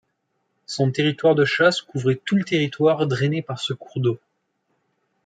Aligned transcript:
Son 0.65 0.89
territoire 0.89 1.35
de 1.35 1.45
chasse 1.45 1.79
couvrait 1.83 2.19
tout 2.25 2.35
le 2.35 2.43
territoire 2.43 3.05
drainé 3.05 3.43
par 3.43 3.59
ce 3.59 3.73
cours 3.73 3.99
d'eau. 4.01 4.19